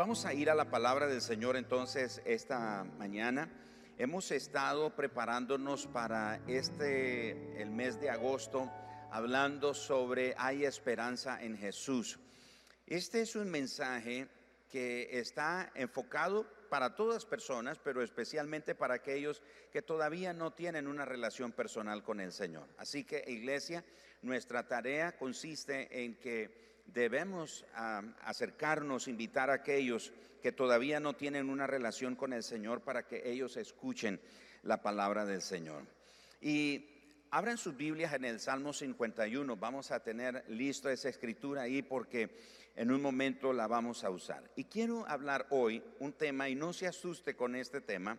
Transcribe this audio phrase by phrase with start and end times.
[0.00, 3.50] Vamos a ir a la palabra del Señor entonces esta mañana.
[3.98, 8.72] Hemos estado preparándonos para este, el mes de agosto,
[9.10, 12.18] hablando sobre hay esperanza en Jesús.
[12.86, 14.26] Este es un mensaje
[14.70, 21.04] que está enfocado para todas personas, pero especialmente para aquellos que todavía no tienen una
[21.04, 22.66] relación personal con el Señor.
[22.78, 23.84] Así que, iglesia,
[24.22, 27.64] nuestra tarea consiste en que debemos
[28.22, 30.12] acercarnos, invitar a aquellos
[30.42, 34.20] que todavía no tienen una relación con el Señor para que ellos escuchen
[34.62, 35.84] la palabra del Señor.
[36.40, 36.86] Y
[37.30, 39.56] abran sus Biblias en el Salmo 51.
[39.56, 42.30] Vamos a tener listo esa escritura ahí porque
[42.76, 44.50] en un momento la vamos a usar.
[44.56, 48.18] Y quiero hablar hoy un tema, y no se asuste con este tema,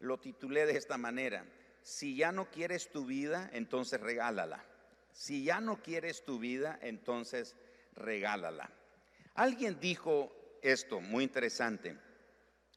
[0.00, 1.44] lo titulé de esta manera.
[1.82, 4.64] Si ya no quieres tu vida, entonces regálala.
[5.12, 7.67] Si ya no quieres tu vida, entonces regálala.
[9.34, 11.96] Alguien dijo esto muy interesante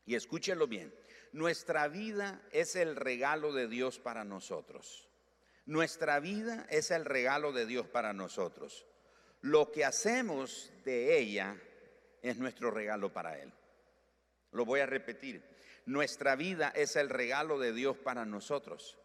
[0.05, 0.93] y escúchelo bien.
[1.31, 5.07] Nuestra vida es el regalo de Dios para nosotros.
[5.65, 8.85] Nuestra vida es el regalo de Dios para nosotros.
[9.41, 11.55] Lo que hacemos de ella
[12.21, 13.53] es nuestro regalo para Él.
[14.51, 15.43] Lo voy a repetir.
[15.85, 18.97] Nuestra vida es el regalo de Dios para nosotros.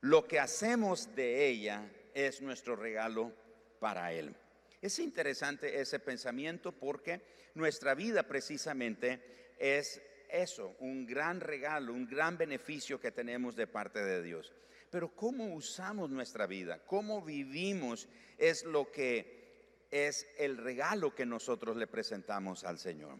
[0.00, 3.32] Lo que hacemos de ella es nuestro regalo
[3.78, 4.34] para Él.
[4.80, 7.20] Es interesante ese pensamiento porque
[7.54, 14.04] nuestra vida precisamente es eso, un gran regalo, un gran beneficio que tenemos de parte
[14.04, 14.52] de Dios.
[14.90, 21.76] Pero cómo usamos nuestra vida, cómo vivimos es lo que es el regalo que nosotros
[21.76, 23.18] le presentamos al Señor.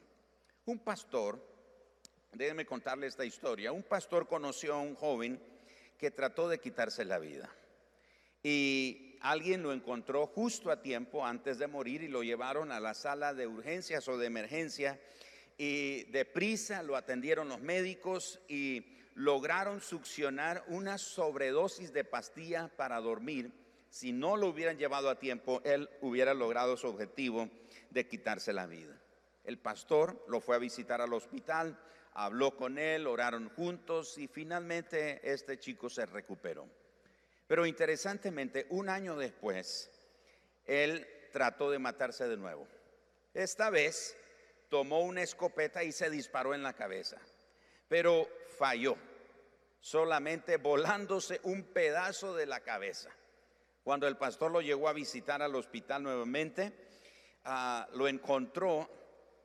[0.66, 1.42] Un pastor,
[2.32, 5.40] déjenme contarle esta historia, un pastor conoció a un joven
[5.96, 7.50] que trató de quitarse la vida.
[8.42, 12.94] Y alguien lo encontró justo a tiempo antes de morir y lo llevaron a la
[12.94, 14.98] sala de urgencias o de emergencia
[15.58, 23.52] y deprisa lo atendieron los médicos y lograron succionar una sobredosis de pastilla para dormir.
[23.90, 27.48] Si no lo hubieran llevado a tiempo, él hubiera logrado su objetivo
[27.90, 28.96] de quitarse la vida.
[29.42, 31.76] El pastor lo fue a visitar al hospital,
[32.12, 36.68] habló con él, oraron juntos y finalmente este chico se recuperó.
[37.48, 39.90] Pero interesantemente, un año después,
[40.66, 42.68] él trató de matarse de nuevo.
[43.32, 44.16] Esta vez
[44.68, 47.16] tomó una escopeta y se disparó en la cabeza,
[47.88, 48.96] pero falló,
[49.80, 53.10] solamente volándose un pedazo de la cabeza.
[53.82, 56.74] Cuando el pastor lo llegó a visitar al hospital nuevamente,
[57.44, 58.90] ah, lo encontró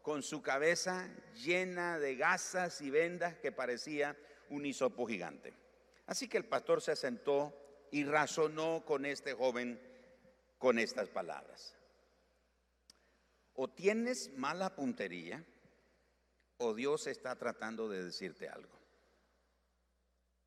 [0.02, 4.18] con su cabeza llena de gasas y vendas que parecía
[4.50, 5.54] un hisopo gigante.
[6.06, 7.63] Así que el pastor se sentó
[7.94, 9.80] y razonó con este joven
[10.58, 11.76] con estas palabras.
[13.54, 15.46] O tienes mala puntería
[16.58, 18.74] o Dios está tratando de decirte algo.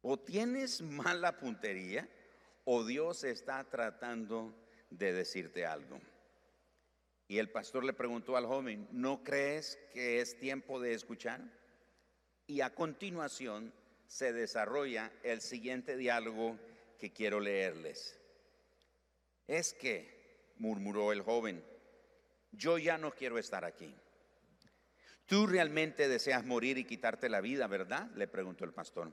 [0.03, 2.09] O tienes mala puntería
[2.65, 4.53] o Dios está tratando
[4.91, 6.01] de decirte algo.
[7.29, 11.41] Y el pastor le preguntó al joven, ¿no crees que es tiempo de escuchar?
[12.49, 13.73] Y a continuación
[14.09, 16.59] se desarrolla el siguiente diálogo
[16.97, 18.19] que quiero leerles.
[19.47, 21.63] Es que, murmuró el joven,
[22.53, 23.95] yo ya no quiero estar aquí.
[25.27, 28.11] ¿Tú realmente deseas morir y quitarte la vida, verdad?
[28.15, 29.13] Le preguntó el pastor.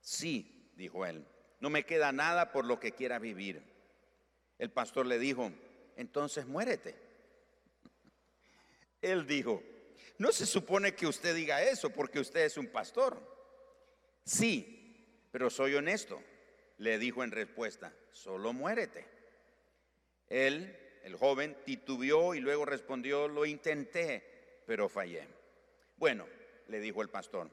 [0.00, 1.26] Sí, dijo él,
[1.60, 3.62] no me queda nada por lo que quiera vivir.
[4.58, 5.52] El pastor le dijo,
[5.96, 6.94] entonces muérete.
[9.00, 9.62] Él dijo,
[10.18, 13.20] no se supone que usted diga eso porque usted es un pastor.
[14.24, 16.20] Sí, pero soy honesto
[16.78, 19.06] le dijo en respuesta, solo muérete.
[20.28, 25.26] Él, el joven, titubeó y luego respondió, lo intenté, pero fallé.
[25.96, 26.26] Bueno,
[26.68, 27.50] le dijo el pastor,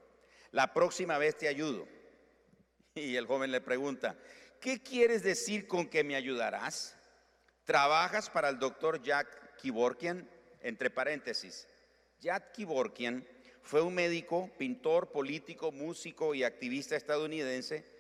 [0.51, 1.88] la próxima vez te ayudo.
[2.95, 4.17] Y el joven le pregunta,
[4.59, 6.95] ¿qué quieres decir con que me ayudarás?
[7.63, 10.29] ¿Trabajas para el doctor Jack Kiborkian?
[10.62, 11.67] Entre paréntesis,
[12.19, 13.28] Jack Kiborkian
[13.63, 17.93] fue un médico, pintor, político, músico y activista estadounidense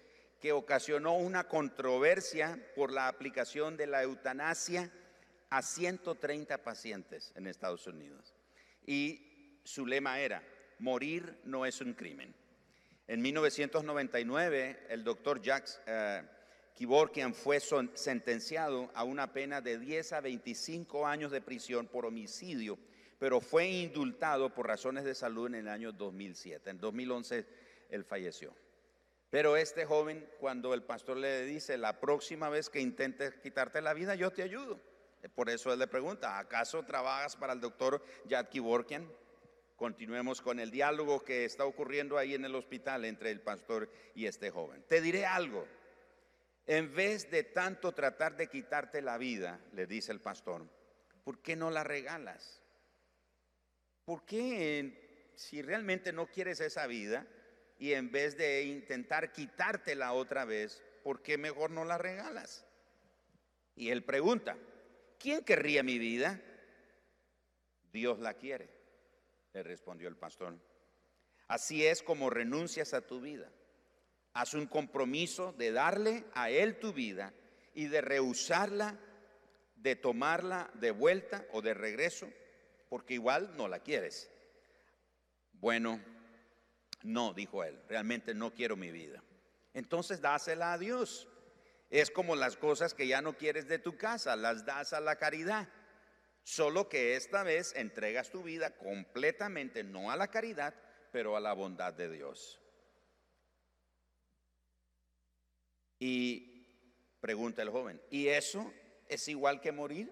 [0.43, 4.91] que ocasionó una controversia por la aplicación de la eutanasia
[5.49, 8.33] a 130 pacientes en Estados Unidos.
[8.85, 10.43] Y su lema era,
[10.79, 12.35] morir no es un crimen.
[13.07, 16.23] En 1999, el doctor Jacques eh,
[16.75, 17.61] Kiborkian fue
[17.93, 22.77] sentenciado a una pena de 10 a 25 años de prisión por homicidio,
[23.17, 26.69] pero fue indultado por razones de salud en el año 2007.
[26.69, 27.45] En 2011
[27.91, 28.53] él falleció.
[29.33, 33.95] Pero este joven, cuando el pastor le dice, la próxima vez que intentes quitarte la
[33.95, 34.79] vida, yo te ayudo.
[35.33, 39.11] Por eso él le pregunta, ¿acaso trabajas para el doctor Jad Kiborkian?
[39.75, 44.27] continuemos con el diálogo que está ocurriendo ahí en el hospital entre el pastor y
[44.27, 44.83] este joven.
[44.87, 45.67] Te diré algo.
[46.67, 50.69] En vez de tanto tratar de quitarte la vida, le dice el pastor,
[51.23, 52.61] ¿por qué no la regalas?
[54.05, 57.25] ¿Por qué si realmente no quieres esa vida
[57.83, 62.65] y en vez de intentar quitártela otra vez, ¿por qué mejor no la regalas?
[63.75, 64.55] Y él pregunta,
[65.19, 66.39] ¿quién querría mi vida?
[67.91, 68.69] Dios la quiere,
[69.51, 70.57] le respondió el pastor.
[71.49, 73.51] Así es como renuncias a tu vida.
[74.31, 77.33] Haz un compromiso de darle a Él tu vida
[77.73, 78.97] y de rehusarla,
[79.75, 82.31] de tomarla de vuelta o de regreso,
[82.87, 84.31] porque igual no la quieres.
[85.51, 86.12] Bueno,
[87.03, 89.23] no, dijo él, realmente no quiero mi vida.
[89.73, 91.27] Entonces dásela a Dios.
[91.89, 95.17] Es como las cosas que ya no quieres de tu casa, las das a la
[95.17, 95.69] caridad.
[96.43, 100.73] Solo que esta vez entregas tu vida completamente, no a la caridad,
[101.11, 102.59] pero a la bondad de Dios.
[105.99, 106.65] Y
[107.21, 108.73] pregunta el joven, ¿y eso
[109.07, 110.11] es igual que morir?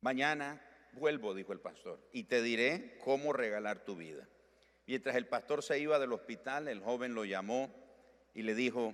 [0.00, 4.28] Mañana vuelvo, dijo el pastor, y te diré cómo regalar tu vida.
[4.90, 7.72] Mientras el pastor se iba del hospital, el joven lo llamó
[8.34, 8.92] y le dijo,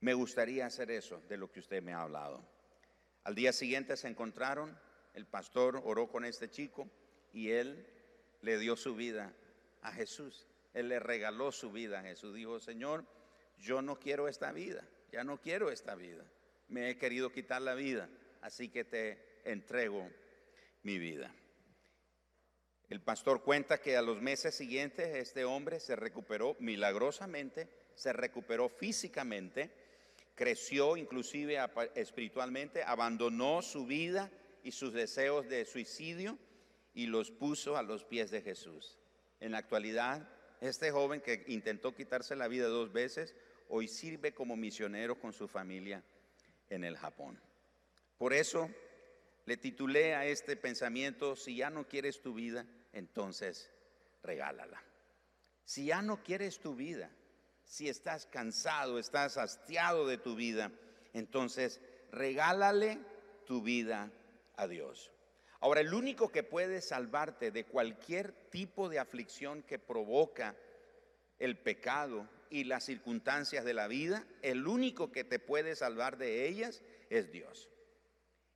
[0.00, 2.44] me gustaría hacer eso de lo que usted me ha hablado.
[3.22, 4.76] Al día siguiente se encontraron,
[5.14, 6.90] el pastor oró con este chico
[7.32, 7.86] y él
[8.42, 9.32] le dio su vida
[9.82, 10.48] a Jesús.
[10.74, 12.34] Él le regaló su vida a Jesús.
[12.34, 13.04] Dijo, Señor,
[13.60, 16.24] yo no quiero esta vida, ya no quiero esta vida.
[16.66, 18.08] Me he querido quitar la vida,
[18.40, 20.10] así que te entrego
[20.82, 21.32] mi vida.
[22.90, 28.68] El pastor cuenta que a los meses siguientes este hombre se recuperó milagrosamente, se recuperó
[28.68, 29.70] físicamente,
[30.34, 31.56] creció inclusive
[31.94, 34.28] espiritualmente, abandonó su vida
[34.64, 36.36] y sus deseos de suicidio
[36.92, 38.98] y los puso a los pies de Jesús.
[39.38, 40.28] En la actualidad,
[40.60, 43.36] este joven que intentó quitarse la vida dos veces,
[43.68, 46.02] hoy sirve como misionero con su familia
[46.68, 47.40] en el Japón.
[48.18, 48.68] Por eso
[49.46, 53.70] le titulé a este pensamiento, si ya no quieres tu vida, entonces
[54.22, 54.82] regálala.
[55.64, 57.10] Si ya no quieres tu vida,
[57.64, 60.72] si estás cansado, estás hastiado de tu vida,
[61.12, 62.98] entonces regálale
[63.46, 64.10] tu vida
[64.56, 65.10] a Dios.
[65.60, 70.56] Ahora, el único que puede salvarte de cualquier tipo de aflicción que provoca
[71.38, 76.48] el pecado y las circunstancias de la vida, el único que te puede salvar de
[76.48, 77.68] ellas es Dios.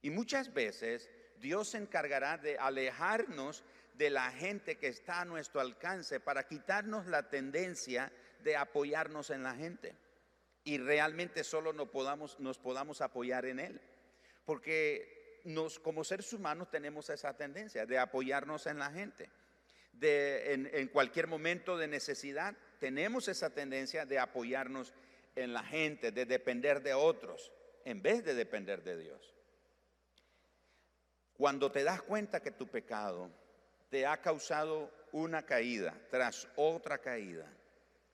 [0.02, 3.64] Y muchas veces Dios se encargará de alejarnos
[3.94, 8.12] de la gente que está a nuestro alcance para quitarnos la tendencia
[8.42, 9.94] de apoyarnos en la gente
[10.64, 13.80] y realmente solo nos podamos, nos podamos apoyar en Él.
[14.44, 19.30] Porque nos, como seres humanos tenemos esa tendencia de apoyarnos en la gente.
[19.92, 24.92] De, en, en cualquier momento de necesidad tenemos esa tendencia de apoyarnos
[25.36, 27.52] en la gente, de depender de otros,
[27.84, 29.34] en vez de depender de Dios.
[31.34, 33.30] Cuando te das cuenta que tu pecado
[33.94, 37.46] te ha causado una caída tras otra caída,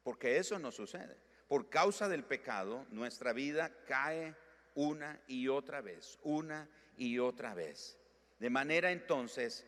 [0.03, 1.17] porque eso no sucede.
[1.49, 4.37] Por causa del pecado, nuestra vida cae
[4.75, 6.69] una y otra vez, una
[6.99, 7.97] y otra vez.
[8.39, 9.67] De manera entonces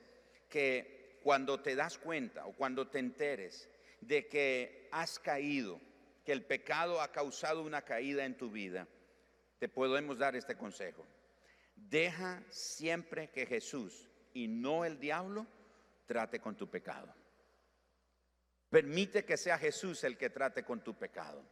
[0.50, 3.70] que cuando te das cuenta o cuando te enteres
[4.02, 5.80] de que has caído,
[6.26, 8.86] que el pecado ha causado una caída en tu vida,
[9.58, 11.06] te podemos dar este consejo.
[11.74, 15.46] Deja siempre que Jesús y no el diablo
[16.12, 17.08] trate con tu pecado.
[18.68, 21.42] Permite que sea Jesús el que trate con tu pecado.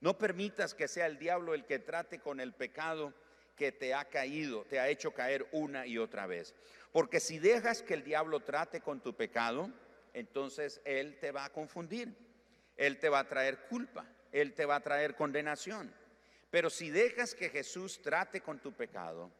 [0.00, 3.12] No permitas que sea el diablo el que trate con el pecado
[3.54, 6.54] que te ha caído, te ha hecho caer una y otra vez.
[6.90, 9.70] Porque si dejas que el diablo trate con tu pecado,
[10.14, 12.16] entonces él te va a confundir.
[12.78, 15.94] Él te va a traer culpa, él te va a traer condenación.
[16.50, 19.30] Pero si dejas que Jesús trate con tu pecado,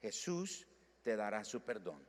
[0.00, 0.66] Jesús
[1.02, 2.02] te dará su perdón.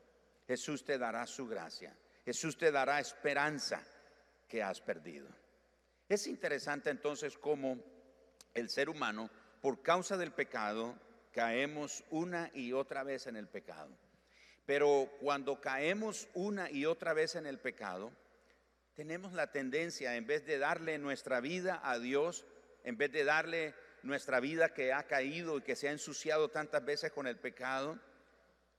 [0.50, 1.96] Jesús te dará su gracia.
[2.26, 3.84] Jesús te dará esperanza
[4.48, 5.28] que has perdido.
[6.08, 7.78] Es interesante entonces cómo
[8.56, 9.30] el ser humano,
[9.62, 10.98] por causa del pecado,
[11.32, 13.96] caemos una y otra vez en el pecado.
[14.66, 18.12] Pero cuando caemos una y otra vez en el pecado,
[18.96, 22.48] tenemos la tendencia, en vez de darle nuestra vida a Dios,
[22.84, 26.84] en vez de darle nuestra vida que ha caído y que se ha ensuciado tantas
[26.84, 28.00] veces con el pecado,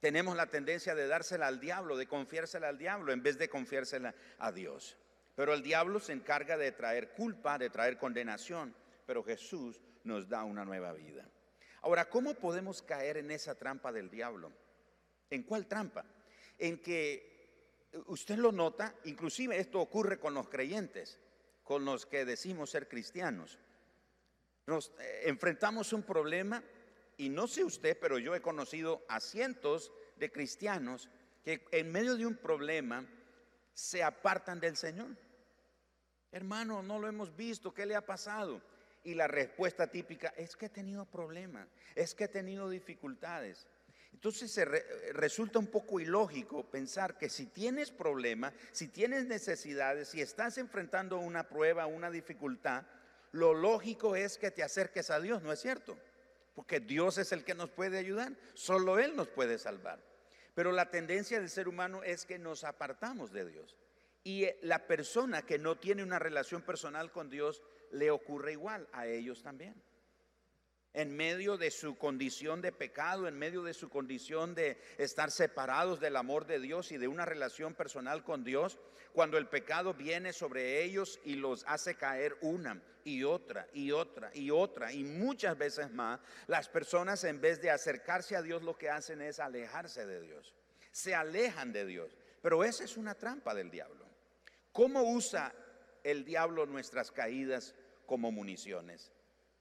[0.01, 4.15] tenemos la tendencia de dársela al diablo, de confiársela al diablo, en vez de confiársela
[4.39, 4.97] a Dios.
[5.37, 8.75] Pero el diablo se encarga de traer culpa, de traer condenación,
[9.07, 11.29] pero Jesús nos da una nueva vida.
[11.83, 14.53] Ahora, ¿cómo podemos caer en esa trampa del diablo?
[15.31, 16.05] ¿En cuál trampa?
[16.59, 21.19] En que usted lo nota, inclusive esto ocurre con los creyentes,
[21.63, 23.59] con los que decimos ser cristianos.
[24.67, 26.63] Nos eh, enfrentamos un problema
[27.21, 31.11] y no sé usted, pero yo he conocido a cientos de cristianos
[31.45, 33.07] que en medio de un problema
[33.75, 35.09] se apartan del Señor.
[36.33, 38.63] Hermano, no lo hemos visto, ¿qué le ha pasado?
[39.05, 43.67] Y la respuesta típica es que he tenido problemas, es que he tenido dificultades.
[44.15, 44.59] Entonces
[45.13, 51.19] resulta un poco ilógico pensar que si tienes problemas, si tienes necesidades, si estás enfrentando
[51.19, 52.85] una prueba, una dificultad,
[53.33, 55.99] lo lógico es que te acerques a Dios, ¿no es cierto?
[56.61, 59.99] Porque Dios es el que nos puede ayudar, solo Él nos puede salvar.
[60.55, 63.79] Pero la tendencia del ser humano es que nos apartamos de Dios.
[64.25, 67.63] Y eh, la persona que no tiene una relación personal con Dios
[67.93, 69.75] le ocurre igual a ellos también
[70.93, 76.01] en medio de su condición de pecado, en medio de su condición de estar separados
[76.01, 78.79] del amor de Dios y de una relación personal con Dios,
[79.13, 84.31] cuando el pecado viene sobre ellos y los hace caer una y otra y otra
[84.35, 88.77] y otra y muchas veces más, las personas en vez de acercarse a Dios lo
[88.77, 90.55] que hacen es alejarse de Dios,
[90.93, 92.17] se alejan de Dios.
[92.43, 94.07] Pero esa es una trampa del diablo.
[94.73, 95.53] ¿Cómo usa
[96.03, 97.75] el diablo nuestras caídas
[98.07, 99.13] como municiones?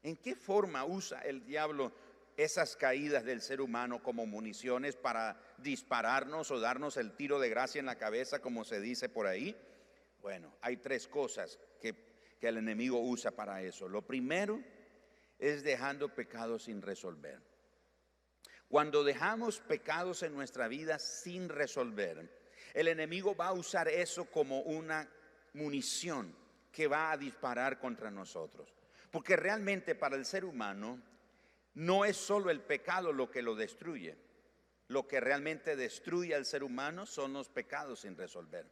[0.04, 1.92] ¿En qué forma usa el diablo
[2.38, 7.80] esas caídas del ser humano como municiones para dispararnos o darnos el tiro de gracia
[7.80, 9.58] en la cabeza, como se dice por ahí?
[10.22, 12.08] Bueno, hay tres cosas que,
[12.42, 13.90] el enemigo usa para eso.
[13.90, 14.64] Lo primero
[15.38, 17.42] es dejando pecados sin resolver.
[18.70, 22.40] Cuando dejamos pecados en nuestra vida sin resolver,
[22.74, 25.10] el enemigo va a usar eso como una
[25.52, 26.34] munición
[26.72, 28.79] que va a disparar contra nosotros.
[29.12, 31.02] Porque realmente para el ser humano
[31.74, 34.18] no es solo el pecado lo que lo destruye.
[34.88, 38.66] Lo que realmente destruye al ser humano son los pecados sin resolver.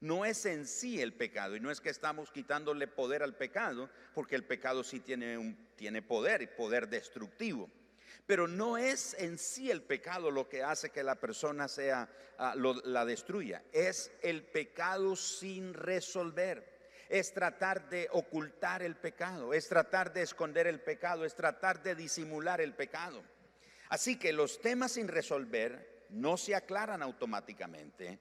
[0.00, 3.90] No es en sí el pecado y no es que estamos quitándole poder al pecado,
[4.14, 7.70] porque el pecado sí tiene, un, tiene poder y poder destructivo.
[8.26, 12.54] Pero no es en sí el pecado lo que hace que la persona sea ah,
[12.56, 16.73] la destruya, es el pecado sin resolver
[17.08, 21.94] es tratar de ocultar el pecado, es tratar de esconder el pecado, es tratar de
[21.94, 23.22] disimular el pecado.
[23.88, 28.18] Así que los temas sin resolver no se aclaran automáticamente,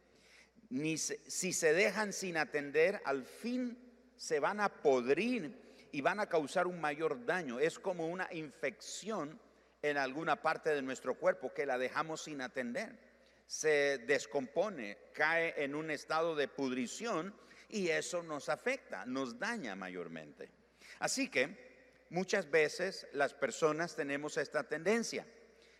[0.69, 3.77] ni si se dejan sin atender, al fin
[4.15, 7.59] se van a podrir y van a causar un mayor daño.
[7.59, 9.39] Es como una infección
[9.81, 12.97] en alguna parte de nuestro cuerpo que la dejamos sin atender.
[13.45, 17.35] Se descompone, cae en un estado de pudrición
[17.73, 20.51] y eso nos afecta, nos daña mayormente.
[20.99, 25.25] Así que muchas veces las personas tenemos esta tendencia.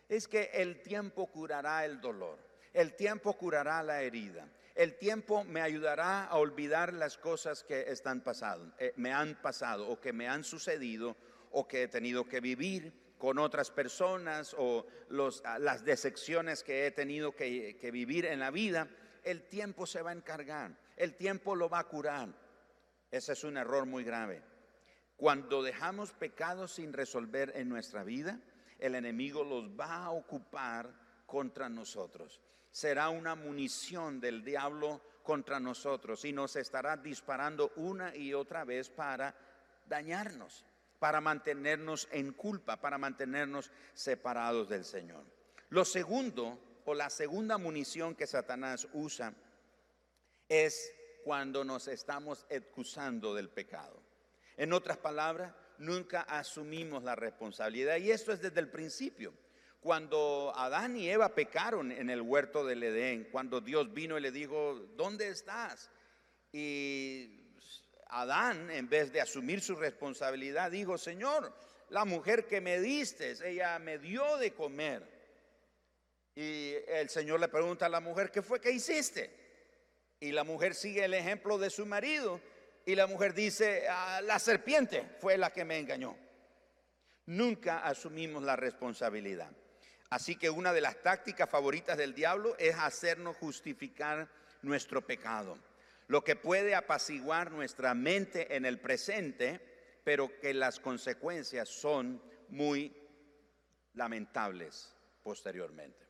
[0.10, 2.40] Es que el tiempo curará el dolor,
[2.74, 8.22] el tiempo curará la herida, el tiempo me ayudará a olvidar las cosas que están
[8.22, 11.16] pasando, eh, me han pasado o que me han sucedido
[11.52, 17.36] o que he tenido que vivir con otras personas o las decepciones que he tenido
[17.36, 18.90] que vivir en la vida.
[19.24, 22.30] El tiempo se va a encargar el tiempo lo va a curar.
[23.12, 24.42] Ese es un error muy grave.
[25.16, 28.40] Cuando dejamos pecados sin resolver en nuestra vida,
[28.80, 30.94] el enemigo los va a ocupar
[31.26, 32.42] contra nosotros.
[32.72, 38.90] Será una munición del diablo contra nosotros y nos estará disparando una y otra vez
[38.90, 39.36] para
[39.88, 40.66] dañarnos,
[41.00, 45.24] para mantenernos en culpa, para mantenernos separados del Señor.
[45.70, 49.34] Lo segundo, o la segunda munición que Satanás usa,
[50.50, 54.02] es cuando nos estamos excusando del pecado.
[54.58, 57.98] En otras palabras, nunca asumimos la responsabilidad.
[57.98, 59.34] Y esto es desde el principio.
[59.80, 64.32] Cuando Adán y Eva pecaron en el huerto del Edén, cuando Dios vino y le
[64.32, 65.90] dijo, ¿dónde estás?
[66.52, 67.52] Y
[68.08, 71.54] Adán, en vez de asumir su responsabilidad, dijo, Señor,
[71.90, 75.12] la mujer que me diste, ella me dio de comer.
[76.36, 79.43] Y el Señor le pregunta a la mujer, ¿qué fue que hiciste?
[80.24, 82.40] Y la mujer sigue el ejemplo de su marido
[82.86, 86.16] y la mujer dice, ah, la serpiente fue la que me engañó.
[87.26, 89.52] Nunca asumimos la responsabilidad.
[90.10, 94.30] Así que una de las tácticas favoritas del diablo es hacernos justificar
[94.62, 95.58] nuestro pecado,
[96.08, 99.60] lo que puede apaciguar nuestra mente en el presente,
[100.06, 102.96] pero que las consecuencias son muy
[103.94, 106.08] lamentables posteriormente.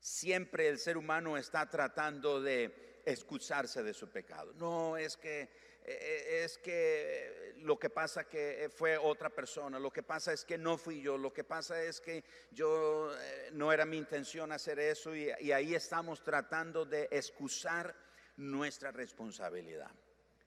[0.00, 4.52] Siempre el ser humano está tratando de excusarse de su pecado.
[4.54, 5.48] No, es que eh,
[5.84, 10.58] eh, es que lo que pasa que fue otra persona, lo que pasa es que
[10.58, 14.80] no fui yo, lo que pasa es que yo eh, no era mi intención hacer
[14.80, 17.94] eso y, y ahí estamos tratando de excusar
[18.36, 19.90] nuestra responsabilidad.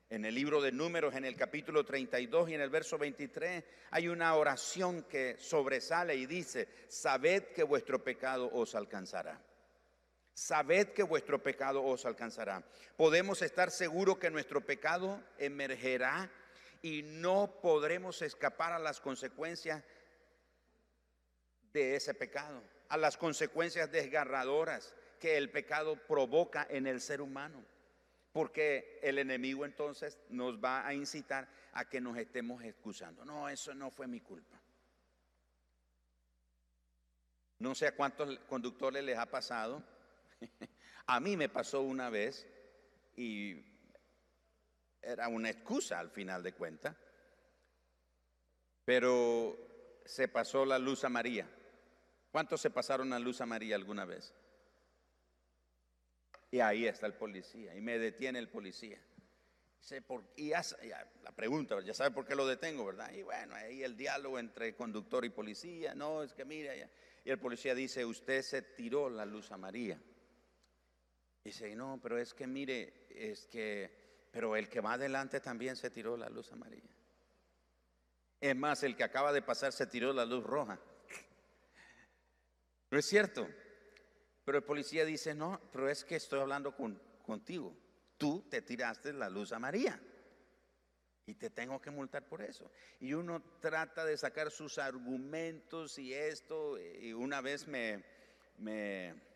[0.09, 4.07] En el libro de números, en el capítulo 32 y en el verso 23, hay
[4.09, 9.39] una oración que sobresale y dice, sabed que vuestro pecado os alcanzará.
[10.39, 12.63] Sabed que vuestro pecado os alcanzará.
[12.95, 16.31] Podemos estar seguros que nuestro pecado emergerá
[16.81, 19.83] y no podremos escapar a las consecuencias
[21.73, 27.61] de ese pecado, a las consecuencias desgarradoras que el pecado provoca en el ser humano.
[28.31, 33.25] Porque el enemigo entonces nos va a incitar a que nos estemos excusando.
[33.25, 34.57] No, eso no fue mi culpa.
[37.57, 39.98] No sé a cuántos conductores les ha pasado
[41.07, 42.47] A mí me pasó una vez
[43.15, 43.65] y
[45.01, 46.95] era una excusa al final de cuentas,
[48.85, 49.57] pero
[50.05, 51.49] se pasó la luz a María.
[52.31, 54.33] ¿Cuántos se pasaron la luz a María alguna vez?
[56.51, 58.99] Y ahí está el policía, y me detiene el policía.
[60.35, 63.11] y la pregunta, ya sabe por qué lo detengo, ¿verdad?
[63.13, 67.39] Y bueno, ahí el diálogo entre conductor y policía, no, es que mira, y el
[67.39, 69.99] policía dice, usted se tiró la luz a María.
[71.49, 73.89] Dice, no, pero es que mire, es que,
[74.31, 76.95] pero el que va adelante también se tiró la luz amarilla.
[78.39, 80.79] Es más, el que acaba de pasar se tiró la luz roja.
[82.91, 83.49] No es cierto.
[84.45, 87.75] Pero el policía dice, no, pero es que estoy hablando con, contigo.
[88.19, 89.99] Tú te tiraste la luz amarilla.
[91.25, 92.69] Y te tengo que multar por eso.
[92.99, 96.77] Y uno trata de sacar sus argumentos y esto.
[96.79, 98.03] Y una vez me,
[98.59, 99.28] me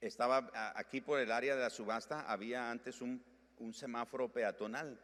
[0.00, 3.22] estaba aquí por el área de la subasta, había antes un,
[3.72, 4.98] semáforo peatonal.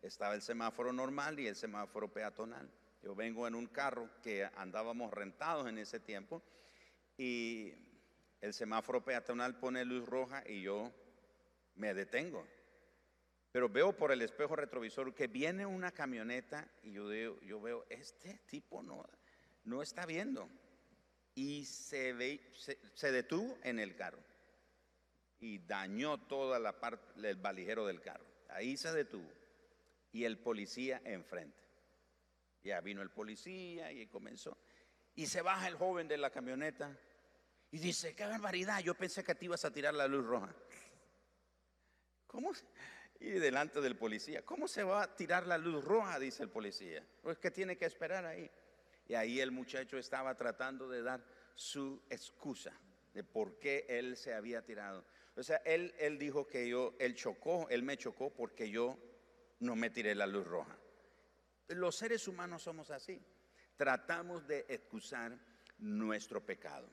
[0.00, 2.70] Estaba el semáforo normal y el semáforo peatonal.
[3.02, 6.42] Yo vengo en un carro que andábamos rentados en ese tiempo
[7.18, 7.74] y
[8.40, 10.90] el semáforo peatonal pone luz roja y yo
[11.74, 12.46] me detengo.
[13.52, 17.84] Pero veo por el espejo retrovisor que viene una camioneta y yo, veo, yo veo,
[17.90, 19.04] este tipo no,
[19.64, 20.48] no está viendo.
[21.34, 22.40] Y se, ve,
[22.94, 24.29] se detuvo en el carro
[25.40, 28.26] y dañó toda la parte del valijero del carro.
[28.48, 29.28] Ahí se detuvo.
[30.12, 31.58] Y el policía enfrente.
[32.62, 34.58] Ya vino el policía y comenzó.
[35.14, 36.96] Y se baja el joven de la camioneta
[37.70, 40.54] y dice, qué barbaridad, yo pensé que te ibas a tirar la luz roja.
[42.26, 42.52] ¿Cómo?
[43.18, 46.18] Y delante del policía, ¿cómo se va a tirar la luz roja?
[46.18, 47.04] Dice el policía.
[47.22, 48.50] Pues que tiene que esperar ahí.
[49.06, 51.24] Y ahí el muchacho estaba tratando de dar
[51.54, 52.72] su excusa
[53.12, 55.04] de por qué él se había tirado.
[55.40, 58.98] O sea, él, él dijo que yo, él chocó, él me chocó porque yo
[59.60, 60.76] no me tiré la luz roja.
[61.68, 63.18] Los seres humanos somos así.
[63.74, 65.38] Tratamos de excusar
[65.78, 66.90] nuestro pecado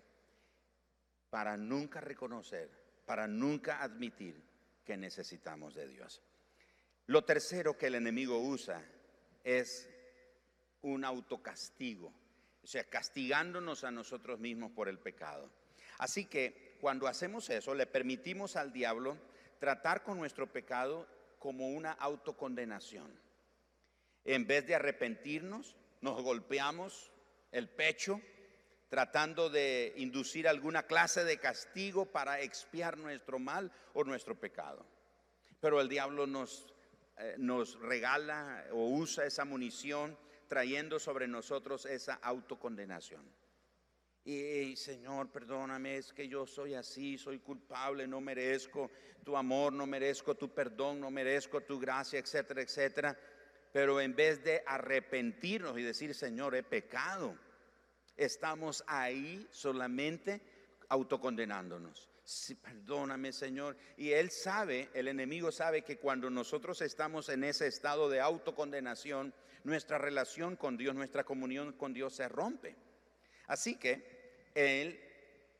[1.29, 2.71] para nunca reconocer,
[3.05, 4.41] para nunca admitir
[4.85, 6.23] que necesitamos de Dios.
[7.07, 8.81] Lo tercero que el enemigo usa
[9.43, 9.89] es
[10.83, 12.13] un autocastigo,
[12.63, 15.51] o sea, castigándonos a nosotros mismos por el pecado.
[15.97, 19.17] Así que cuando hacemos eso, le permitimos al diablo
[19.59, 21.07] tratar con nuestro pecado
[21.39, 23.19] como una autocondenación.
[24.23, 27.11] En vez de arrepentirnos, nos golpeamos
[27.51, 28.21] el pecho
[28.89, 34.85] tratando de inducir alguna clase de castigo para expiar nuestro mal o nuestro pecado.
[35.59, 36.73] Pero el diablo nos,
[37.17, 43.25] eh, nos regala o usa esa munición trayendo sobre nosotros esa autocondenación.
[44.29, 48.91] Y Señor, perdóname, es que yo soy así, soy culpable, no merezco
[49.23, 53.17] tu amor, no merezco tu perdón, no merezco tu gracia, etcétera, etcétera.
[53.71, 57.37] Pero en vez de arrepentirnos y decir, Señor, he pecado,
[58.17, 60.41] estamos ahí solamente
[60.89, 62.09] autocondenándonos.
[62.61, 63.77] Perdóname, Señor.
[63.95, 69.33] Y Él sabe, el enemigo sabe que cuando nosotros estamos en ese estado de autocondenación,
[69.63, 72.75] nuestra relación con Dios, nuestra comunión con Dios se rompe.
[73.47, 74.16] Así que
[74.57, 74.99] él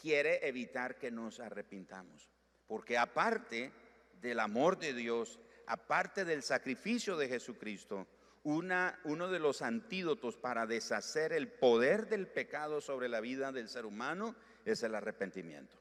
[0.02, 2.30] quiere evitar que nos arrepintamos.
[2.68, 3.72] Porque aparte
[4.22, 8.08] del amor de Dios, aparte del sacrificio de Jesucristo,
[8.44, 13.70] una, uno de los antídotos para deshacer el poder del pecado sobre la vida del
[13.70, 15.78] ser humano es el arrepentimiento.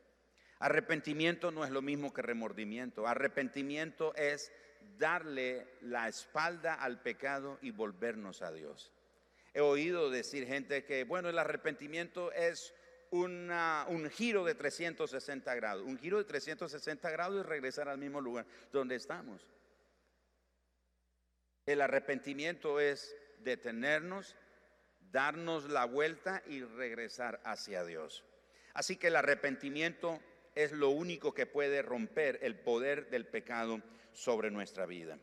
[0.59, 3.07] Arrepentimiento no es lo mismo que remordimiento.
[3.07, 4.52] Arrepentimiento es
[4.98, 8.92] darle la espalda al pecado y volvernos a Dios.
[9.52, 12.74] He oído decir gente que, bueno, el arrepentimiento es
[13.16, 15.85] un giro de 360 grados.
[15.85, 19.46] Un giro de 360 grados y regresar al mismo lugar donde estamos.
[21.66, 24.37] El arrepentimiento es detenernos,
[25.11, 28.24] darnos la vuelta y regresar hacia Dios.
[28.72, 30.20] Así que el arrepentimiento
[30.55, 35.18] es lo único que puede romper el poder del pecado sobre nuestra vida.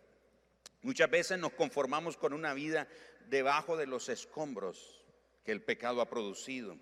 [0.82, 2.88] Muchas veces nos conformamos con una vida
[3.29, 5.03] debajo de los escombros
[5.45, 6.77] que el pecado ha producido.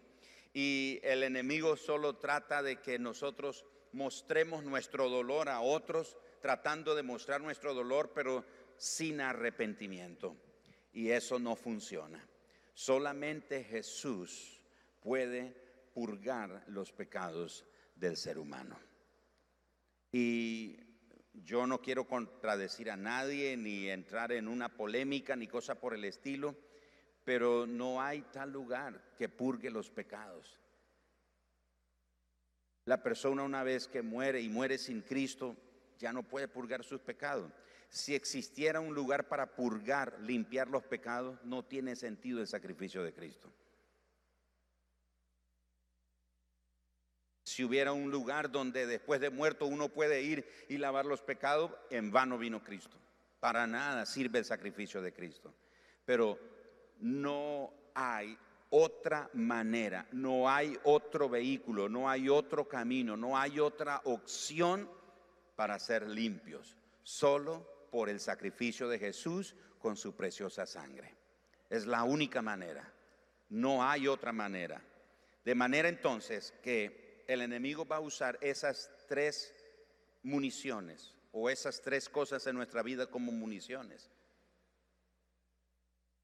[0.53, 7.03] Y el enemigo solo trata de que nosotros mostremos nuestro dolor a otros, tratando de
[7.03, 8.45] mostrar nuestro dolor, pero
[8.77, 10.35] sin arrepentimiento.
[10.93, 12.27] Y eso no funciona.
[12.73, 14.61] Solamente Jesús
[15.01, 15.55] puede
[15.93, 18.77] purgar los pecados del ser humano.
[20.11, 20.77] Y
[21.33, 26.03] yo no quiero contradecir a nadie, ni entrar en una polémica, ni cosa por el
[26.03, 26.55] estilo
[27.23, 30.59] pero no hay tal lugar que purgue los pecados.
[32.85, 35.55] La persona una vez que muere y muere sin Cristo,
[35.99, 37.51] ya no puede purgar sus pecados.
[37.89, 43.13] Si existiera un lugar para purgar, limpiar los pecados, no tiene sentido el sacrificio de
[43.13, 43.51] Cristo.
[47.43, 51.71] Si hubiera un lugar donde después de muerto uno puede ir y lavar los pecados,
[51.89, 52.97] en vano vino Cristo.
[53.41, 55.53] Para nada sirve el sacrificio de Cristo.
[56.05, 56.39] Pero
[57.01, 58.37] no hay
[58.69, 64.89] otra manera, no hay otro vehículo, no hay otro camino, no hay otra opción
[65.55, 71.13] para ser limpios, solo por el sacrificio de Jesús con su preciosa sangre.
[71.69, 72.89] Es la única manera,
[73.49, 74.81] no hay otra manera.
[75.43, 79.53] De manera entonces que el enemigo va a usar esas tres
[80.23, 84.09] municiones o esas tres cosas en nuestra vida como municiones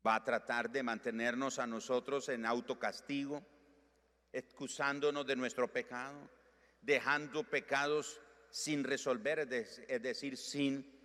[0.07, 3.43] va a tratar de mantenernos a nosotros en autocastigo,
[4.31, 6.29] excusándonos de nuestro pecado,
[6.81, 10.97] dejando pecados sin resolver, es decir, sin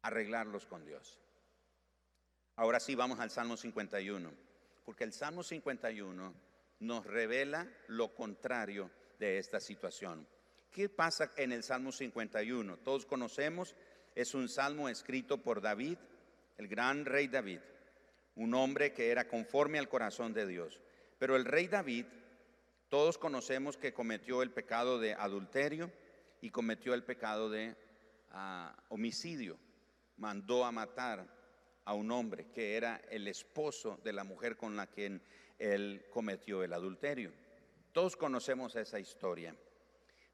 [0.00, 1.20] arreglarlos con Dios.
[2.56, 4.32] Ahora sí vamos al Salmo 51,
[4.86, 6.34] porque el Salmo 51
[6.80, 10.26] nos revela lo contrario de esta situación.
[10.70, 12.78] ¿Qué pasa en el Salmo 51?
[12.78, 13.74] Todos conocemos,
[14.14, 15.98] es un salmo escrito por David
[16.58, 17.60] el gran rey David,
[18.34, 20.80] un hombre que era conforme al corazón de Dios.
[21.18, 22.06] Pero el rey David,
[22.88, 25.90] todos conocemos que cometió el pecado de adulterio
[26.40, 27.76] y cometió el pecado de
[28.30, 29.58] ah, homicidio.
[30.16, 31.26] Mandó a matar
[31.84, 35.20] a un hombre que era el esposo de la mujer con la que
[35.58, 37.32] él cometió el adulterio.
[37.92, 39.56] Todos conocemos esa historia.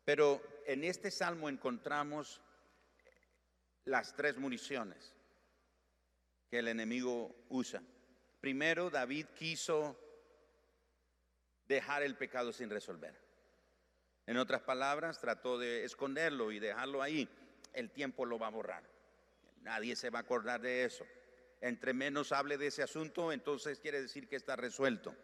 [0.05, 2.41] Pero en este salmo encontramos
[3.85, 5.15] las tres municiones
[6.53, 7.83] que el enemigo usa.
[8.39, 9.99] Primero, David quiso
[11.67, 13.19] dejar el pecado sin resolver.
[14.27, 17.27] En otras palabras, trató de esconderlo y dejarlo ahí.
[17.73, 18.85] El tiempo lo va a borrar.
[19.63, 21.07] Nadie se va a acordar de eso.
[21.63, 25.17] Entre menos hable de ese asunto, entonces quiere decir que está resuelto.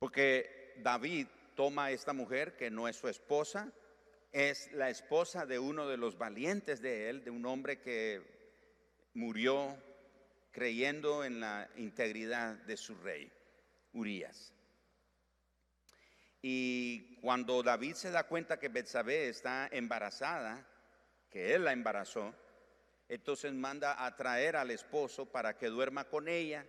[0.00, 3.72] Porque David toma a esta mujer que no es su esposa,
[4.32, 8.37] es la esposa de uno de los valientes de él, de un hombre que
[9.18, 9.76] murió
[10.52, 13.30] creyendo en la integridad de su rey,
[13.92, 14.54] Urias.
[16.40, 20.64] Y cuando David se da cuenta que Betsabé está embarazada,
[21.28, 22.32] que él la embarazó,
[23.08, 26.64] entonces manda a traer al esposo para que duerma con ella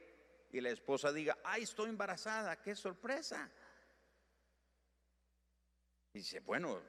[0.51, 3.47] y la esposa diga, ay, estoy embarazada, qué sorpresa.
[6.13, 6.81] Y dice, bueno,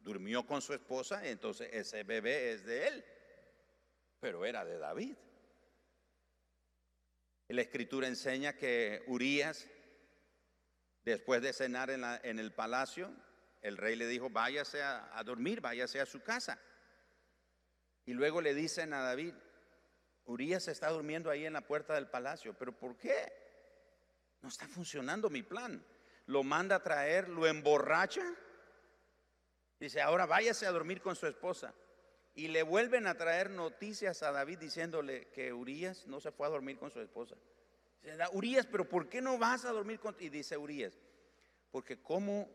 [0.00, 3.04] durmió con su esposa, entonces ese bebé es de él
[4.20, 5.16] pero era de David.
[7.48, 9.66] La escritura enseña que Urias,
[11.04, 13.10] después de cenar en, el palacio,
[13.62, 16.60] el rey le dijo, váyase a, a dormir, váyase a su casa.
[18.04, 19.34] Y luego le dicen a David,
[20.26, 23.32] Urias está durmiendo ahí en la puerta del palacio, pero ¿por qué?
[24.42, 25.82] No está funcionando mi plan.
[26.26, 28.22] Lo manda a traer, lo emborracha.
[29.80, 31.74] Dice, ahora váyase a dormir con su esposa.
[32.38, 36.50] Y le vuelven a traer noticias a David diciéndole que Urias no se fue a
[36.50, 37.34] dormir con su esposa.
[38.32, 40.14] Urias, pero ¿por qué no vas a dormir con...
[40.20, 40.96] Y dice Urias,
[41.72, 42.48] porque como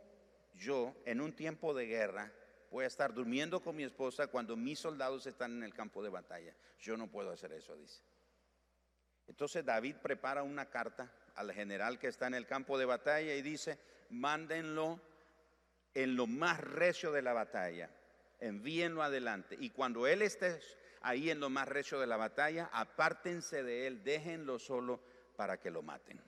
[0.53, 2.31] yo en un tiempo de guerra
[2.71, 6.07] voy a estar durmiendo con mi esposa cuando mis soldados están en el campo de
[6.07, 6.55] batalla.
[6.79, 8.01] Yo no puedo hacer eso, dice.
[9.27, 13.41] Entonces David prepara una carta al general que está en el campo de batalla y
[13.41, 13.77] dice,
[14.11, 15.01] mándenlo
[15.93, 17.89] en lo más recio de la batalla
[18.43, 19.58] envíenlo adelante.
[19.60, 20.60] Y cuando Él esté
[21.01, 25.01] ahí en lo más recio de la batalla, apártense de Él, déjenlo solo
[25.36, 26.21] para que lo maten.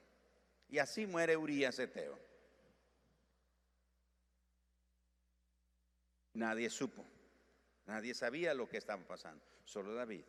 [0.68, 2.18] Y así muere Urias Eteo.
[6.34, 7.04] Nadie supo,
[7.86, 10.24] nadie sabía lo que estaba pasando, solo David.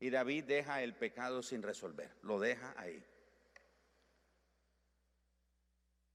[0.00, 3.04] Y David deja el pecado sin resolver, lo deja ahí.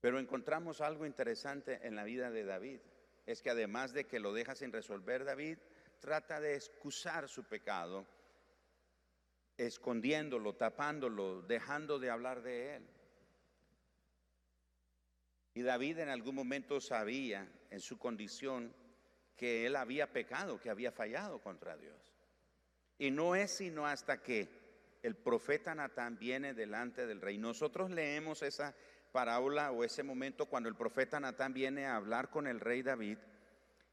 [0.01, 2.79] Pero encontramos algo interesante en la vida de David.
[3.25, 5.57] Es que además de que lo deja sin resolver, David
[5.99, 8.05] trata de excusar su pecado,
[9.57, 12.89] escondiéndolo, tapándolo, dejando de hablar de él.
[15.53, 18.73] Y David en algún momento sabía en su condición
[19.35, 22.13] que él había pecado, que había fallado contra Dios.
[22.97, 24.49] Y no es sino hasta que
[25.03, 27.37] el profeta Natán viene delante del rey.
[27.37, 28.73] Nosotros leemos esa
[29.13, 33.19] parábola o ese momento cuando el profeta Natán viene a hablar con el rey David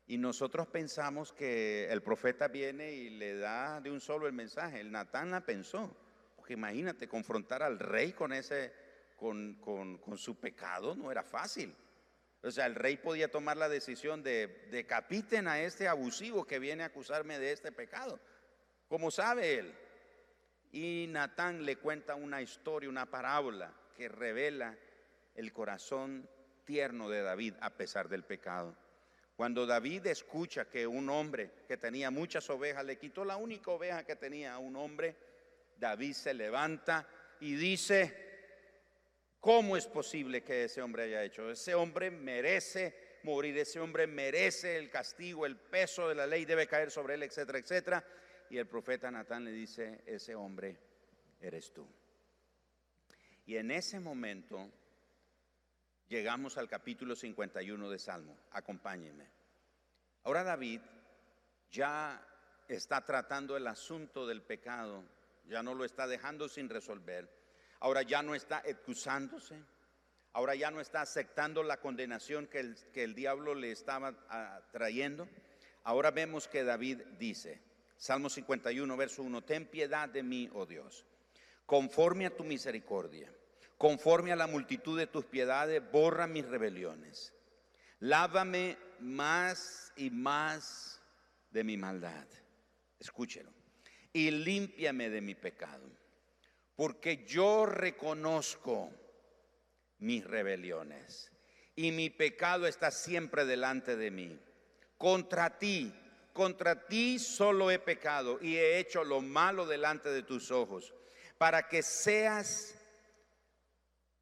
[0.07, 4.81] y nosotros pensamos que el profeta viene y le da de un solo el mensaje.
[4.81, 5.97] El Natán la pensó.
[6.35, 8.73] Porque imagínate, confrontar al rey con ese,
[9.15, 11.73] con, con, su pecado no era fácil.
[12.43, 16.83] O sea, el rey podía tomar la decisión de decapiten a este abusivo que viene
[16.83, 18.19] a acusarme de este pecado.
[18.89, 19.75] Como sabe él.
[20.73, 24.77] Y Natán le cuenta una historia, una parábola que revela
[25.41, 26.29] el corazón
[26.65, 28.77] tierno de David a pesar del pecado.
[29.35, 34.05] Cuando David escucha que un hombre que tenía muchas ovejas le quitó la única oveja
[34.05, 35.17] que tenía a un hombre,
[35.79, 37.09] David se levanta
[37.41, 38.15] y dice,
[39.41, 41.51] ¿cómo es posible que ese hombre haya hecho?
[41.51, 46.67] Ese hombre merece morir, ese hombre merece el castigo, el peso de la ley debe
[46.67, 48.05] caer sobre él, etcétera, etcétera.
[48.51, 50.77] Y el profeta Natán le dice, ese hombre
[51.41, 51.89] eres tú.
[53.47, 54.71] Y en ese momento
[56.11, 58.37] llegamos al capítulo 51 de Salmo.
[58.51, 59.27] Acompáñenme.
[60.25, 60.81] Ahora David
[61.71, 62.21] ya
[62.69, 65.05] está tratando el asunto del pecado,
[65.47, 67.31] ya no lo está dejando sin resolver.
[67.79, 69.63] Ahora ya no está excusándose,
[70.33, 74.61] ahora ya no está aceptando la condenación que el, que el diablo le estaba ah,
[74.73, 75.29] trayendo.
[75.85, 77.63] Ahora vemos que David dice,
[77.97, 81.07] Salmo 51, verso 1, ten piedad de mí, oh Dios,
[81.65, 83.33] conforme a tu misericordia
[83.81, 87.33] Conforme a la multitud de tus piedades, borra mis rebeliones.
[88.01, 91.01] Lávame más y más
[91.51, 92.27] de mi maldad.
[92.99, 93.51] Escúchelo.
[94.13, 95.89] Y límpiame de mi pecado.
[96.77, 98.93] Porque yo reconozco
[99.97, 101.33] mis rebeliones.
[101.75, 104.39] Y mi pecado está siempre delante de mí.
[104.99, 105.91] Contra ti,
[106.35, 110.93] contra ti solo he pecado y he hecho lo malo delante de tus ojos.
[111.39, 112.77] Para que seas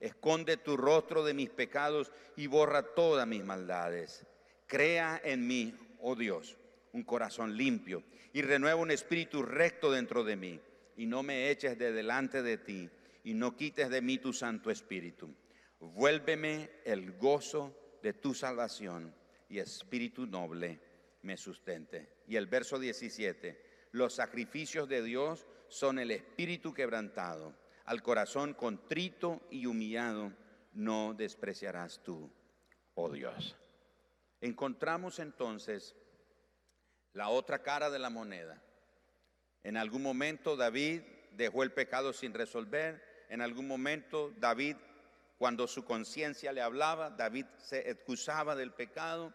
[0.00, 4.26] Esconde tu rostro de mis pecados y borra todas mis maldades.
[4.66, 6.56] Crea en mí, oh Dios,
[6.92, 8.02] un corazón limpio
[8.32, 10.60] y renueva un espíritu recto dentro de mí.
[10.96, 12.88] Y no me eches de delante de ti
[13.24, 15.34] y no quites de mí tu Santo Espíritu.
[15.80, 19.14] Vuélveme el gozo de tu salvación
[19.48, 20.80] y espíritu noble
[21.22, 22.08] me sustente.
[22.28, 27.54] Y el verso 17, los sacrificios de Dios son el espíritu quebrantado
[27.84, 30.32] al corazón contrito y humillado
[30.72, 32.30] no despreciarás tú,
[32.94, 33.56] oh Dios.
[34.40, 35.94] Encontramos entonces
[37.12, 38.62] la otra cara de la moneda.
[39.62, 43.02] En algún momento David dejó el pecado sin resolver.
[43.30, 44.76] En algún momento David,
[45.38, 49.32] cuando su conciencia le hablaba, David se excusaba del pecado.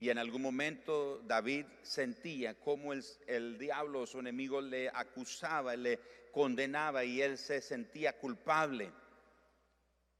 [0.00, 5.98] Y en algún momento David sentía como el, el diablo, su enemigo, le acusaba, le
[6.38, 8.92] condenaba y él se sentía culpable,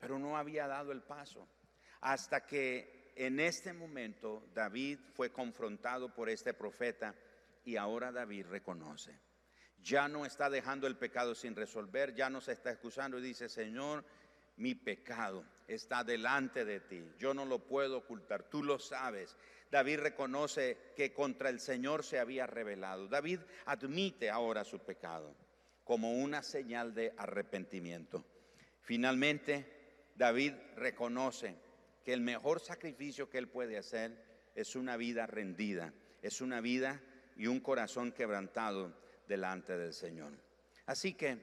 [0.01, 1.47] pero no había dado el paso.
[2.01, 7.15] Hasta que en este momento David fue confrontado por este profeta
[7.65, 9.17] y ahora David reconoce.
[9.81, 13.49] Ya no está dejando el pecado sin resolver, ya no se está excusando y dice,
[13.49, 14.05] Señor,
[14.57, 19.37] mi pecado está delante de ti, yo no lo puedo ocultar, tú lo sabes.
[19.71, 23.07] David reconoce que contra el Señor se había revelado.
[23.07, 25.33] David admite ahora su pecado
[25.89, 28.23] como una señal de arrepentimiento.
[28.83, 31.57] Finalmente, David reconoce
[32.05, 37.01] que el mejor sacrificio que él puede hacer es una vida rendida, es una vida
[37.37, 38.93] y un corazón quebrantado
[39.27, 40.33] delante del Señor.
[40.85, 41.39] Así que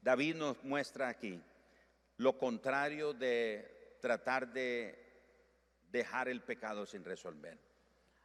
[0.00, 1.38] David nos muestra aquí
[2.16, 4.98] lo contrario de tratar de
[5.90, 7.58] dejar el pecado sin resolver.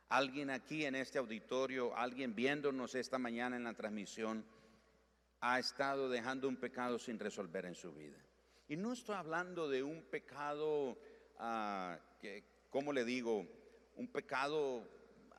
[0.08, 4.46] Alguien aquí en este auditorio, alguien viéndonos esta mañana en la transmisión,
[5.42, 8.18] ha estado dejando un pecado sin resolver en su vida.
[8.68, 10.98] Y no estoy hablando de un pecado,
[11.40, 13.46] ah, que, ¿cómo le digo?
[13.96, 14.88] Un pecado,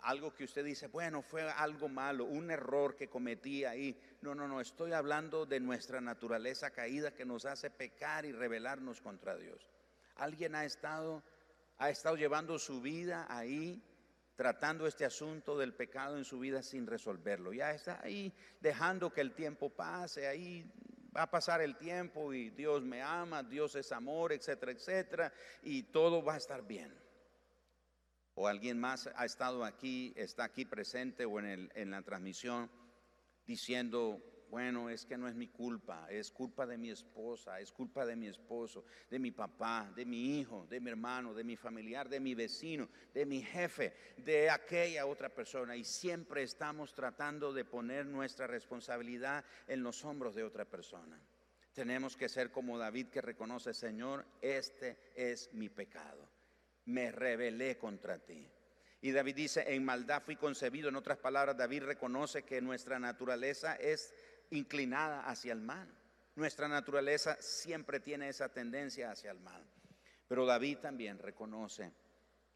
[0.03, 3.99] algo que usted dice, bueno, fue algo malo, un error que cometí ahí.
[4.21, 9.01] No, no, no, estoy hablando de nuestra naturaleza caída que nos hace pecar y rebelarnos
[9.01, 9.69] contra Dios.
[10.17, 11.23] Alguien ha estado,
[11.79, 13.81] ha estado llevando su vida ahí
[14.37, 17.53] tratando este asunto del pecado en su vida sin resolverlo.
[17.53, 20.71] Ya está ahí dejando que el tiempo pase, ahí
[21.15, 25.85] va a pasar el tiempo y Dios me ama, Dios es amor, etcétera, etcétera, y
[25.85, 26.95] todo va a estar bien.
[28.35, 32.71] O alguien más ha estado aquí, está aquí presente o en, en la transmisión
[33.47, 38.05] diciendo, bueno, es que no es mi culpa, es culpa de mi esposa, es culpa
[38.05, 42.07] de mi esposo, de mi papá, de mi hijo, de mi hermano, de mi familiar,
[42.07, 45.75] de mi vecino, de mi jefe, de aquella otra persona.
[45.75, 51.19] Y siempre estamos tratando de poner nuestra responsabilidad en los hombros de otra persona.
[51.73, 56.29] Tenemos que ser como David que reconoce, Señor, este es mi pecado.
[56.85, 58.47] Me rebelé contra ti.
[59.05, 60.89] Y David dice, en maldad fui concebido.
[60.89, 64.15] En otras palabras, David reconoce que nuestra naturaleza es
[64.53, 65.89] inclinada hacia el mal.
[66.37, 69.65] Nuestra naturaleza siempre tiene esa tendencia hacia el mal.
[70.29, 71.93] Pero David también reconoce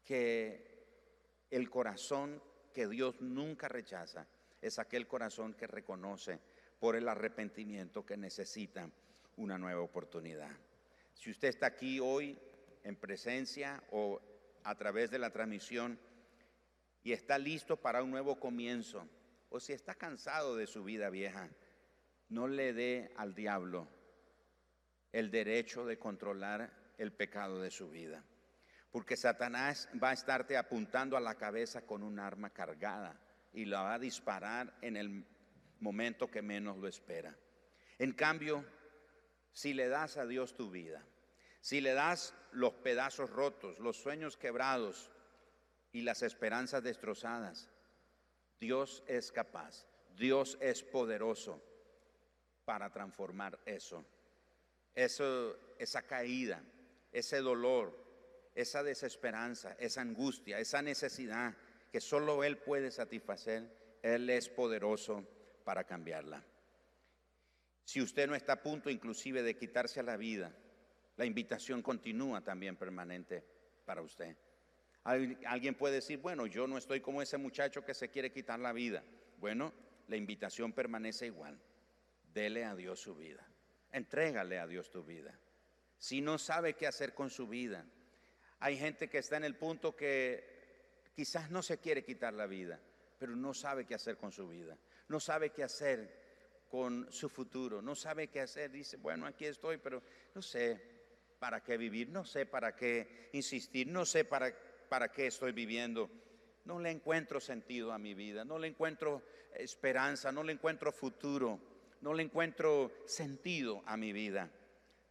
[0.03, 2.41] que el corazón
[2.73, 4.27] que Dios nunca rechaza
[4.61, 6.39] es aquel corazón que reconoce
[6.79, 8.89] por el arrepentimiento que necesita
[9.37, 10.51] una nueva oportunidad.
[11.13, 12.37] Si usted está aquí hoy
[12.83, 14.21] en presencia o
[14.63, 15.99] a través de la transmisión
[17.03, 19.07] y está listo para un nuevo comienzo,
[19.49, 21.49] o si está cansado de su vida vieja,
[22.29, 23.87] no le dé al diablo
[25.11, 28.23] el derecho de controlar el pecado de su vida.
[28.91, 33.19] Porque Satanás va a estarte apuntando a la cabeza con un arma cargada
[33.53, 35.25] y la va a disparar en el
[35.79, 37.35] momento que menos lo espera.
[37.99, 38.65] En cambio,
[39.51, 41.03] si le das a Dios tu vida,
[41.61, 45.11] si le das los pedazos rotos, los sueños quebrados
[45.91, 47.69] y las esperanzas destrozadas,
[48.59, 49.85] Dios es capaz,
[50.15, 51.61] Dios es poderoso
[52.67, 54.03] para transformar eso.
[54.93, 56.61] Esa caída,
[57.13, 57.97] ese dolor,
[58.53, 61.55] esa desesperanza, esa angustia, esa necesidad
[61.89, 65.25] que solo Él puede satisfacer, Él es poderoso
[65.63, 66.43] para cambiarla.
[67.85, 70.51] Si usted no está a punto inclusive de quitarse la vida,
[71.15, 73.45] la invitación continúa también permanente
[73.85, 74.35] para usted.
[75.05, 78.73] Alguien puede decir, bueno, yo no estoy como ese muchacho que se quiere quitar la
[78.73, 79.05] vida.
[79.37, 79.71] Bueno,
[80.09, 81.57] la invitación permanece igual
[82.37, 83.43] dele a Dios su vida.
[83.91, 85.33] Entrégale a Dios tu vida.
[85.97, 87.83] Si no sabe qué hacer con su vida,
[88.59, 92.79] hay gente que está en el punto que quizás no se quiere quitar la vida,
[93.17, 94.77] pero no sabe qué hacer con su vida.
[95.07, 97.81] No sabe qué hacer con su futuro.
[97.81, 98.69] No sabe qué hacer.
[98.69, 100.03] Dice, bueno, aquí estoy, pero
[100.35, 100.79] no sé
[101.39, 104.53] para qué vivir, no sé para qué insistir, no sé para,
[104.89, 106.11] para qué estoy viviendo.
[106.65, 109.23] No le encuentro sentido a mi vida, no le encuentro
[109.55, 114.49] esperanza, no le encuentro futuro no le encuentro sentido a mi vida.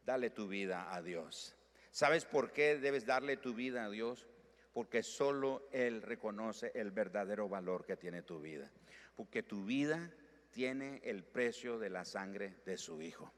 [0.05, 1.55] Dale tu vida a Dios.
[1.90, 4.27] ¿Sabes por qué debes darle tu vida a Dios?
[4.72, 8.70] Porque solo Él reconoce el verdadero valor que tiene tu vida.
[9.16, 10.12] Porque tu vida
[10.51, 13.33] tiene el precio de la sangre de su Hijo.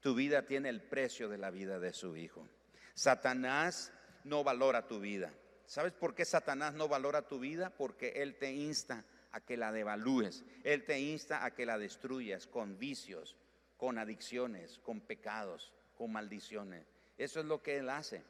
[0.00, 2.46] Tu vida tiene el precio de la vida de su Hijo.
[2.94, 3.92] Satanás
[4.24, 5.32] no valora tu vida.
[5.66, 7.70] ¿Sabes por qué Satanás no valora tu vida?
[7.70, 10.44] Porque Él te insta a que la devalúes.
[10.62, 13.36] Él te insta a que la destruyas con vicios,
[13.76, 16.86] con adicciones, con pecados, con maldiciones.
[17.18, 18.22] Eso es lo que Él hace.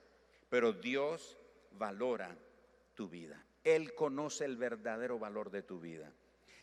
[0.48, 1.38] Pero Dios
[1.72, 2.36] valora
[2.94, 3.44] tu vida.
[3.64, 6.12] Él conoce el verdadero valor de tu vida.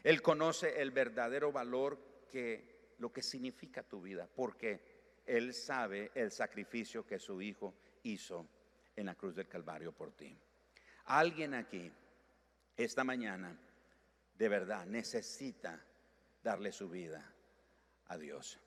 [0.03, 1.97] Él conoce el verdadero valor
[2.31, 7.73] que lo que significa tu vida, porque Él sabe el sacrificio que su Hijo
[8.03, 8.47] hizo
[8.95, 10.37] en la cruz del Calvario por ti.
[11.05, 11.91] Alguien aquí,
[12.77, 13.57] esta mañana,
[14.39, 15.85] de verdad necesita
[16.41, 17.29] darle su vida
[18.07, 18.57] a Dios.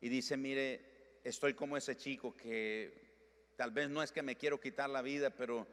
[0.00, 4.60] Y dice, mire, estoy como ese chico que tal vez no es que me quiero
[4.60, 5.66] quitar la vida, pero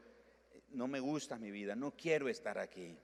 [0.70, 2.96] no me gusta mi vida, no quiero estar aquí,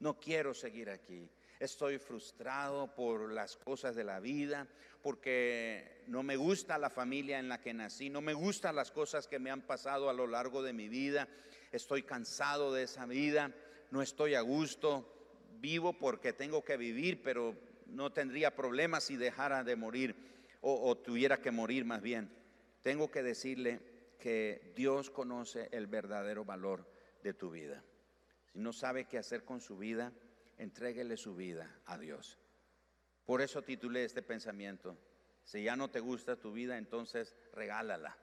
[0.00, 1.30] no quiero seguir aquí.
[1.58, 4.68] Estoy frustrado por las cosas de la vida,
[5.02, 9.26] porque no me gusta la familia en la que nací, no me gustan las cosas
[9.26, 11.26] que me han pasado a lo largo de mi vida.
[11.72, 13.50] Estoy cansado de esa vida,
[13.90, 15.15] no estoy a gusto,
[15.60, 20.16] vivo porque tengo que vivir, pero no tendría problemas si dejara de morir
[20.60, 22.30] o, tuviera que morir más bien.
[22.82, 23.80] Tengo que decirle,
[24.18, 26.84] que Dios conoce el verdadero valor
[27.22, 27.84] de tu vida.
[28.52, 30.12] Si no sabe qué hacer con su vida,
[30.58, 32.38] entréguele su vida a Dios.
[33.24, 34.96] Por eso titulé este pensamiento.
[35.44, 38.16] Si ya no te gusta tu vida, entonces regálala.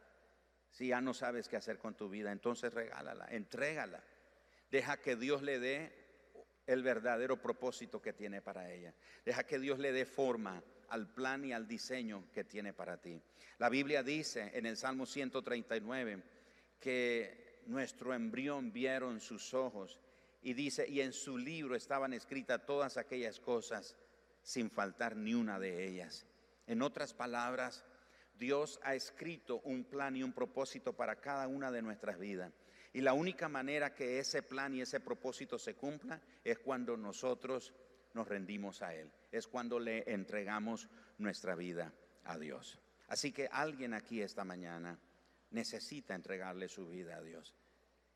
[0.72, 4.04] Si ya no sabes qué hacer con tu vida, entonces regálala, entrégala.
[4.72, 6.03] Deja que Dios le dé
[6.66, 8.94] el verdadero propósito que tiene para ella.
[9.26, 13.20] Deja que Dios le dé forma al plan y al diseño que tiene para ti.
[13.58, 16.24] La Biblia dice en el Salmo 139
[16.80, 20.00] que nuestro embrión vieron sus ojos
[20.42, 23.96] y dice, y en su libro estaban escritas todas aquellas cosas
[24.42, 26.26] sin faltar ni una de ellas.
[26.68, 27.86] En otras palabras,
[28.38, 32.52] Dios ha escrito un plan y un propósito para cada una de nuestras vidas.
[32.94, 37.74] Y la única manera que ese plan y ese propósito se cumpla es cuando nosotros
[38.14, 40.88] nos rendimos a Él, es cuando le entregamos
[41.18, 41.92] nuestra vida
[42.24, 42.80] a Dios.
[43.08, 45.00] Así que alguien aquí esta mañana
[45.50, 47.56] necesita entregarle su vida a Dios.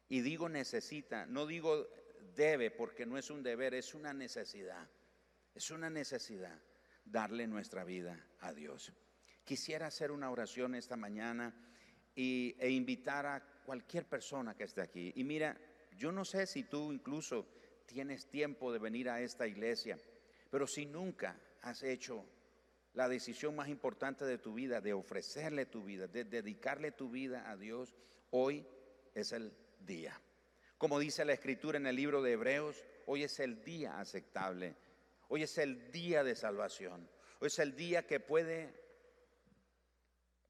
[0.10, 1.88] Y digo necesita, no digo
[2.36, 4.88] debe porque no es un deber, es una necesidad.
[5.54, 6.62] Es una necesidad
[7.04, 8.94] darle nuestra vida a Dios.
[9.44, 11.54] Quisiera hacer una oración esta mañana
[12.16, 15.12] y, e invitar a cualquier persona que esté aquí.
[15.18, 15.58] Y mira,
[15.98, 17.46] yo no sé si tú incluso
[17.86, 20.00] tienes tiempo de venir a esta iglesia,
[20.50, 22.24] pero si nunca has hecho
[22.94, 27.52] la decisión más importante de tu vida, de ofrecerle tu vida, de dedicarle tu vida
[27.52, 27.94] a Dios,
[28.30, 28.66] hoy
[29.14, 29.52] es el
[29.82, 30.18] día.
[30.78, 34.78] Como dice la escritura en el libro de Hebreos, hoy es el día aceptable,
[35.28, 37.10] hoy es el día de salvación,
[37.42, 38.74] hoy es el día que puede,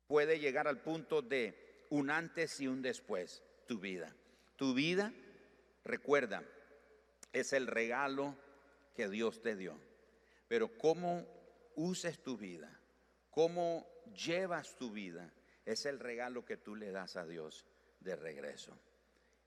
[0.05, 4.13] puede llegar al punto de un antes y un después, tu vida.
[4.55, 5.13] Tu vida,
[5.83, 6.43] recuerda,
[7.33, 8.35] es el regalo
[8.95, 9.79] que Dios te dio.
[10.47, 11.25] Pero cómo
[11.75, 12.79] uses tu vida,
[13.29, 13.87] cómo
[14.25, 15.31] llevas tu vida,
[15.65, 17.65] es el regalo que tú le das a Dios
[17.99, 18.77] de regreso.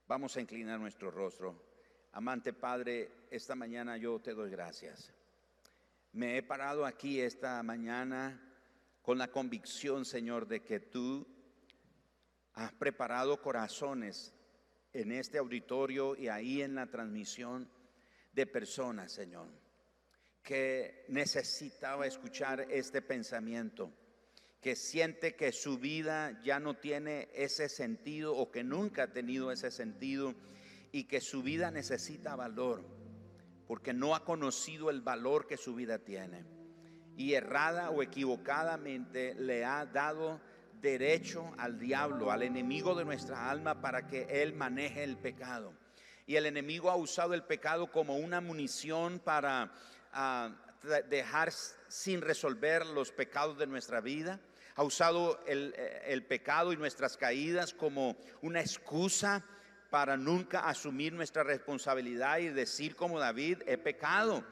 [0.07, 1.71] Vamos a inclinar nuestro rostro.
[2.13, 5.13] Amante Padre, esta mañana yo te doy gracias.
[6.13, 8.41] Me he parado aquí esta mañana
[9.03, 11.27] con la convicción, Señor, de que tú
[12.55, 14.35] has preparado corazones
[14.93, 17.71] en este auditorio y ahí en la transmisión
[18.33, 19.49] de personas, Señor,
[20.43, 23.93] que necesitaba escuchar este pensamiento
[24.61, 29.51] que siente que su vida ya no tiene ese sentido o que nunca ha tenido
[29.51, 30.35] ese sentido
[30.93, 32.85] y que su vida necesita valor,
[33.67, 36.45] porque no ha conocido el valor que su vida tiene.
[37.17, 40.41] Y errada o equivocadamente le ha dado
[40.81, 45.73] derecho al diablo, al enemigo de nuestra alma, para que él maneje el pecado.
[46.27, 49.73] Y el enemigo ha usado el pecado como una munición para
[50.13, 50.51] ah,
[51.09, 51.53] dejar
[51.89, 54.41] sin resolver los pecados de nuestra vida
[54.81, 59.45] ha usado eh, el, pecado y nuestras caídas como una excusa
[59.91, 64.43] para nunca asumir nuestra responsabilidad y decir como David, he pecado.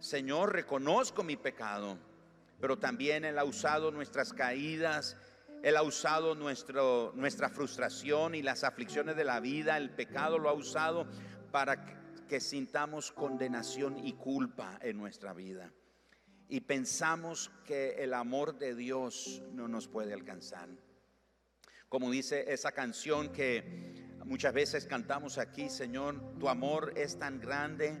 [0.00, 1.98] Señor, reconozco mi pecado.
[2.60, 5.16] Pero también Él ha usado nuestras caídas,
[5.62, 10.54] Él ha usado nuestra frustración y las aflicciones de la vida, el pecado lo ha
[10.54, 11.06] usado
[11.50, 15.72] para que sintamos condenación y culpa en nuestra vida
[16.50, 20.68] y pensamos que el amor de Dios no nos puede alcanzar.
[21.88, 28.00] Como dice esa canción que muchas veces cantamos aquí, Señor, tu amor es tan grande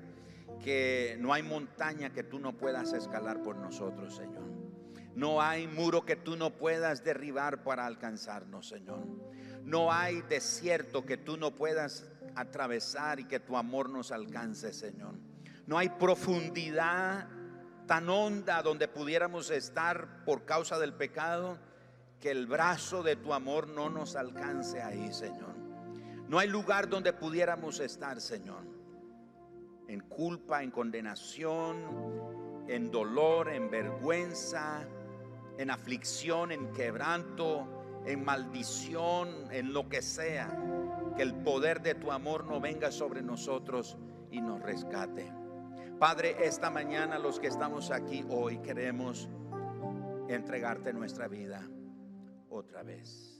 [0.62, 4.49] que no hay montaña que tú no puedas escalar por nosotros, Señor.
[5.14, 9.06] No hay muro que tú no puedas derribar para alcanzarnos, Señor.
[9.64, 15.14] No hay desierto que tú no puedas atravesar y que tu amor nos alcance, Señor.
[15.66, 17.28] No hay profundidad
[17.86, 21.58] tan honda donde pudiéramos estar por causa del pecado,
[22.20, 25.56] que el brazo de tu amor no nos alcance ahí, Señor.
[26.28, 28.62] No hay lugar donde pudiéramos estar, Señor.
[29.88, 34.86] En culpa, en condenación, en dolor, en vergüenza,
[35.60, 40.48] en aflicción, en quebranto, en maldición, en lo que sea.
[41.16, 43.98] Que el poder de tu amor no venga sobre nosotros
[44.30, 45.30] y nos rescate.
[45.98, 49.28] Padre, esta mañana los que estamos aquí hoy queremos
[50.28, 51.62] entregarte nuestra vida
[52.48, 53.39] otra vez.